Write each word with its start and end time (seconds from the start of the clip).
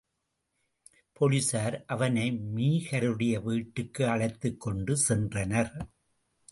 போலிஸார் 1.19 1.85
அவனை 1.85 2.25
மீகருடைய 2.55 3.43
வீட்டுக்கு 3.43 4.07
அழைத்துக்கொண்டு 4.07 4.95
சென்றனர். 5.09 5.73